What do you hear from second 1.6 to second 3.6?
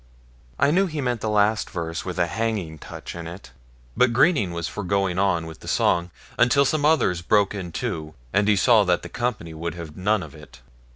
verse with a hanging touch in it;